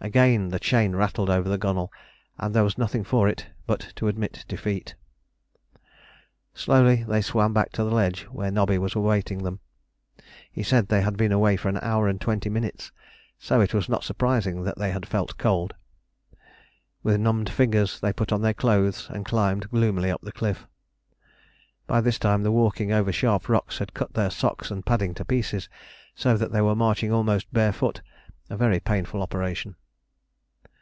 [0.00, 1.90] Again the chain rattled over the gunwale,
[2.38, 4.94] and there was nothing for it but to admit defeat.
[6.54, 9.58] Slowly they swam back to the ledge where Nobby was awaiting them.
[10.52, 12.92] He said they had been away for an hour and twenty minutes,
[13.40, 15.74] so it was not surprising that they had felt cold.
[17.02, 20.68] With numbed fingers they put on their clothes and climbed gloomily up the cliff.
[21.88, 25.24] By this time the walking over sharp rocks had cut their socks and padding to
[25.24, 25.68] pieces,
[26.14, 28.00] so that they were marching almost barefoot,
[28.48, 29.74] a very painful operation.